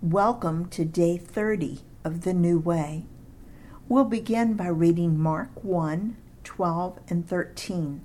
Welcome 0.00 0.68
to 0.68 0.84
day 0.84 1.16
30 1.18 1.80
of 2.04 2.20
the 2.20 2.32
New 2.32 2.60
Way. 2.60 3.06
We'll 3.88 4.04
begin 4.04 4.54
by 4.54 4.68
reading 4.68 5.18
Mark 5.18 5.64
1 5.64 6.16
12 6.44 7.00
and 7.08 7.28
13. 7.28 8.00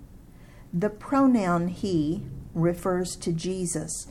The 0.74 0.90
pronoun 0.90 1.68
he 1.68 2.24
refers 2.56 3.16
to 3.18 3.32
Jesus, 3.32 4.08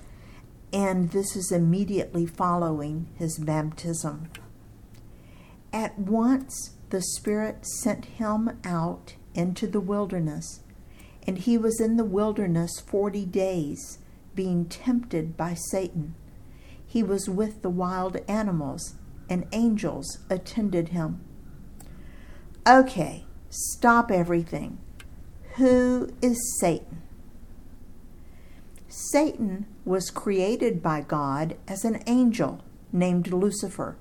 and 0.73 1.11
this 1.11 1.35
is 1.35 1.51
immediately 1.51 2.25
following 2.25 3.09
his 3.17 3.37
baptism. 3.41 4.31
At 5.73 5.99
once 5.99 6.77
the 6.91 7.03
Spirit 7.03 7.67
sent 7.67 8.05
him 8.05 8.61
out 8.65 9.17
into 9.35 9.67
the 9.67 9.81
wilderness, 9.81 10.61
and 11.27 11.37
he 11.37 11.59
was 11.59 11.81
in 11.81 11.97
the 11.97 12.05
wilderness 12.05 12.79
forty 12.79 13.27
days, 13.27 13.99
being 14.37 14.67
tempted 14.67 15.37
by 15.37 15.55
Satan 15.55 16.15
he 16.93 17.03
was 17.03 17.27
with 17.27 17.63
the 17.63 17.71
wild 17.71 18.19
animals, 18.29 18.97
and 19.27 19.47
angels 19.51 20.19
attended 20.29 20.91
him. 20.91 21.25
Okay, 22.69 23.25
stop 23.49 24.11
everything. 24.11 24.77
Who 25.55 26.13
is 26.21 26.39
Satan? 26.61 27.01
Satan 28.89 29.65
was 29.87 30.11
created 30.11 30.83
by 30.83 31.01
God 31.01 31.57
as 31.67 31.83
an 31.87 32.03
angel 32.07 32.63
named 32.93 33.33
Lucifer. 33.33 33.97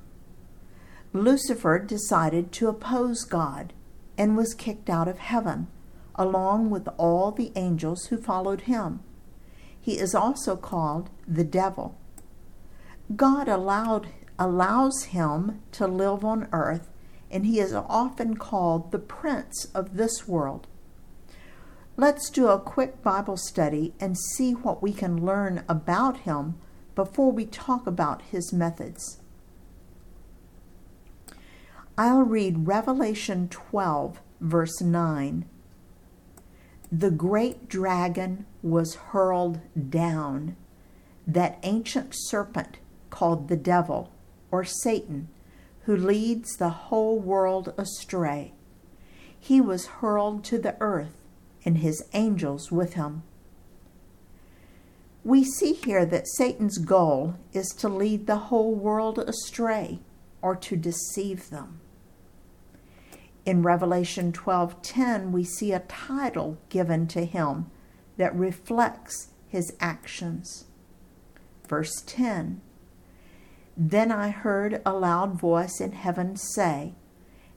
Lucifer 1.14 1.80
decided 1.80 2.52
to 2.52 2.68
oppose 2.68 3.24
God 3.24 3.72
and 4.18 4.36
was 4.36 4.54
kicked 4.54 4.90
out 4.90 5.08
of 5.08 5.20
heaven, 5.20 5.68
along 6.16 6.70
with 6.70 6.90
all 6.98 7.32
the 7.32 7.54
angels 7.56 8.08
who 8.08 8.18
followed 8.18 8.62
him. 8.62 9.00
He 9.80 9.98
is 9.98 10.14
also 10.14 10.58
called 10.58 11.10
the 11.26 11.46
devil. 11.46 11.98
God 13.16 13.48
allowed, 13.48 14.10
allows 14.38 15.06
him 15.06 15.62
to 15.72 15.88
live 15.88 16.24
on 16.24 16.48
earth, 16.52 16.90
and 17.32 17.46
he 17.46 17.60
is 17.60 17.74
often 17.74 18.38
called 18.38 18.92
the 18.92 19.00
prince 19.00 19.66
of 19.74 19.98
this 19.98 20.28
world. 20.28 20.68
Let's 21.98 22.30
do 22.30 22.48
a 22.48 22.60
quick 22.60 23.02
Bible 23.02 23.38
study 23.38 23.94
and 24.00 24.18
see 24.18 24.54
what 24.54 24.82
we 24.82 24.94
can 24.94 25.26
learn 25.26 25.64
about 25.68 26.22
him 26.22 26.56
before 26.96 27.32
we 27.32 27.46
talk 27.46 27.88
about 27.88 28.22
his 28.24 28.54
methods. 28.54 29.20
I'll 31.98 32.24
read 32.24 32.68
Revelation 32.68 33.48
12, 33.50 34.22
verse 34.40 34.82
9. 34.82 35.46
The 36.92 37.12
great 37.12 37.68
dragon 37.68 38.46
was 38.62 38.96
hurled 38.96 39.60
down, 39.90 40.56
that 41.28 41.60
ancient 41.64 42.14
serpent 42.14 42.78
called 43.12 43.48
the 43.48 43.56
devil 43.56 44.12
or 44.50 44.64
Satan, 44.64 45.28
who 45.82 45.96
leads 45.96 46.58
the 46.58 46.70
whole 46.70 47.20
world 47.20 47.74
astray. 47.78 48.54
He 49.40 49.62
was 49.62 49.86
hurled 49.86 50.44
to 50.46 50.58
the 50.58 50.76
earth, 50.80 51.28
and 51.64 51.78
his 51.78 52.04
angels 52.14 52.72
with 52.72 52.94
him. 52.94 53.24
We 55.24 55.44
see 55.44 55.74
here 55.74 56.06
that 56.06 56.28
Satan's 56.28 56.80
goal 56.80 57.36
is 57.54 57.68
to 57.78 57.88
lead 57.88 58.26
the 58.26 58.50
whole 58.50 58.74
world 58.74 59.20
astray 59.20 60.00
or 60.42 60.56
to 60.56 60.76
deceive 60.76 61.50
them. 61.50 61.80
In 63.46 63.62
Revelation 63.62 64.32
12:10 64.32 65.32
we 65.32 65.44
see 65.44 65.72
a 65.72 65.80
title 65.82 66.58
given 66.70 67.08
to 67.08 67.26
him 67.26 67.70
that 68.18 68.36
reflects 68.36 69.30
his 69.48 69.74
actions. 69.80 70.66
Verse 71.68 72.04
10 72.06 72.62
then 73.78 74.12
I 74.12 74.30
heard 74.30 74.82
a 74.86 74.94
loud 74.94 75.40
voice 75.40 75.80
in 75.80 75.94
heaven 75.94 76.36
say, 76.36 76.94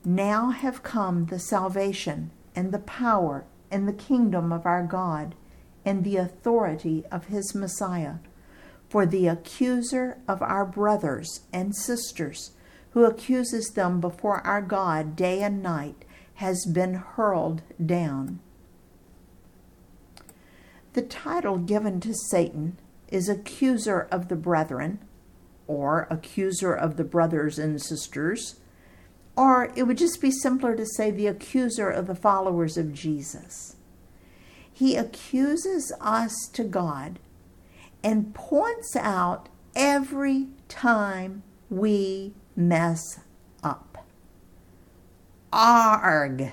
Now 0.03 0.51
have 0.51 0.83
come 0.83 1.25
the 1.25 1.39
salvation 1.39 2.31
and 2.55 2.71
the 2.71 2.79
power 2.79 3.45
and 3.69 3.87
the 3.87 3.93
kingdom 3.93 4.51
of 4.51 4.65
our 4.65 4.83
God 4.83 5.35
and 5.83 6.03
the 6.03 6.17
authority 6.17 7.03
of 7.11 7.25
his 7.25 7.53
Messiah. 7.53 8.15
For 8.89 9.05
the 9.05 9.27
accuser 9.27 10.19
of 10.27 10.41
our 10.41 10.65
brothers 10.65 11.41
and 11.51 11.75
sisters, 11.75 12.51
who 12.91 13.03
accuses 13.03 13.71
them 13.71 13.99
before 13.99 14.39
our 14.47 14.61
God 14.61 15.15
day 15.15 15.41
and 15.41 15.61
night, 15.61 16.05
has 16.35 16.65
been 16.65 16.93
hurled 16.93 17.61
down. 17.83 18.39
The 20.93 21.01
title 21.01 21.57
given 21.57 21.99
to 22.01 22.13
Satan 22.13 22.79
is 23.09 23.27
accuser 23.27 24.07
of 24.11 24.29
the 24.29 24.35
brethren 24.37 24.99
or 25.67 26.07
accuser 26.09 26.73
of 26.73 26.97
the 26.97 27.03
brothers 27.03 27.57
and 27.59 27.81
sisters, 27.81 28.59
or 29.35 29.71
it 29.75 29.83
would 29.83 29.97
just 29.97 30.21
be 30.21 30.31
simpler 30.31 30.75
to 30.75 30.85
say 30.85 31.11
the 31.11 31.27
accuser 31.27 31.89
of 31.89 32.07
the 32.07 32.15
followers 32.15 32.77
of 32.77 32.93
Jesus. 32.93 33.75
He 34.71 34.95
accuses 34.95 35.93
us 36.01 36.33
to 36.53 36.63
God 36.63 37.19
and 38.03 38.33
points 38.35 38.95
out 38.95 39.49
every 39.75 40.47
time 40.67 41.43
we 41.69 42.33
mess 42.55 43.19
up. 43.63 44.05
Arg! 45.51 46.51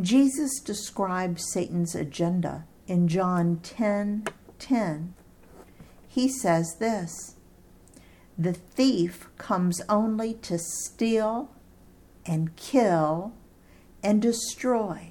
Jesus 0.00 0.58
describes 0.60 1.52
Satan's 1.52 1.94
agenda 1.94 2.64
in 2.86 3.06
John 3.06 3.60
10 3.62 4.24
10 4.58 5.14
he 6.14 6.28
says 6.28 6.76
this 6.76 7.34
The 8.38 8.52
thief 8.52 9.28
comes 9.36 9.82
only 9.88 10.34
to 10.42 10.58
steal 10.58 11.50
and 12.24 12.54
kill 12.54 13.32
and 14.00 14.22
destroy. 14.22 15.10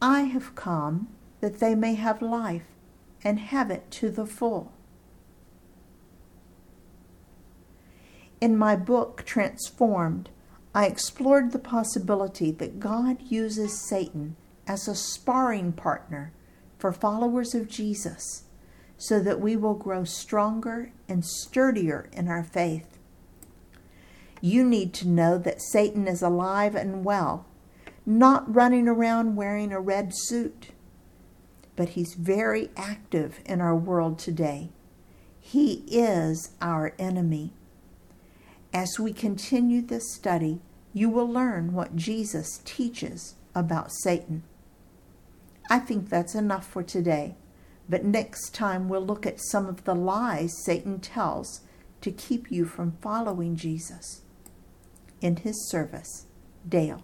I 0.00 0.22
have 0.22 0.54
come 0.54 1.08
that 1.40 1.58
they 1.58 1.74
may 1.74 1.94
have 1.94 2.22
life 2.22 2.68
and 3.24 3.40
have 3.40 3.68
it 3.68 3.90
to 3.90 4.10
the 4.10 4.26
full. 4.26 4.72
In 8.40 8.56
my 8.56 8.76
book, 8.76 9.24
Transformed, 9.26 10.30
I 10.72 10.86
explored 10.86 11.50
the 11.50 11.58
possibility 11.58 12.52
that 12.52 12.78
God 12.78 13.22
uses 13.22 13.88
Satan 13.88 14.36
as 14.68 14.86
a 14.86 14.94
sparring 14.94 15.72
partner 15.72 16.32
for 16.78 16.92
followers 16.92 17.56
of 17.56 17.68
Jesus 17.68 18.44
so 18.96 19.20
that 19.20 19.40
we 19.40 19.56
will 19.56 19.74
grow 19.74 20.04
stronger 20.04 20.92
and 21.08 21.24
sturdier 21.24 22.08
in 22.12 22.28
our 22.28 22.44
faith. 22.44 22.98
You 24.40 24.64
need 24.64 24.92
to 24.94 25.08
know 25.08 25.38
that 25.38 25.62
Satan 25.62 26.06
is 26.06 26.22
alive 26.22 26.74
and 26.74 27.04
well, 27.04 27.46
not 28.04 28.54
running 28.54 28.88
around 28.88 29.36
wearing 29.36 29.72
a 29.72 29.80
red 29.80 30.12
suit, 30.14 30.68
but 31.76 31.90
he's 31.90 32.14
very 32.14 32.70
active 32.76 33.40
in 33.46 33.60
our 33.60 33.74
world 33.74 34.18
today. 34.18 34.70
He 35.40 35.84
is 35.88 36.52
our 36.60 36.94
enemy. 36.98 37.52
As 38.72 38.98
we 38.98 39.12
continue 39.12 39.82
this 39.82 40.14
study, 40.14 40.60
you 40.92 41.10
will 41.10 41.28
learn 41.30 41.72
what 41.72 41.96
Jesus 41.96 42.60
teaches 42.64 43.34
about 43.54 43.92
Satan. 43.92 44.42
I 45.70 45.78
think 45.78 46.08
that's 46.08 46.34
enough 46.34 46.66
for 46.66 46.82
today. 46.82 47.36
But 47.88 48.04
next 48.04 48.54
time 48.54 48.88
we'll 48.88 49.04
look 49.04 49.26
at 49.26 49.40
some 49.40 49.66
of 49.66 49.84
the 49.84 49.94
lies 49.94 50.64
Satan 50.64 51.00
tells 51.00 51.60
to 52.00 52.10
keep 52.10 52.50
you 52.50 52.64
from 52.64 52.96
following 53.00 53.56
Jesus. 53.56 54.22
In 55.20 55.36
his 55.36 55.68
service, 55.70 56.26
Dale. 56.68 57.02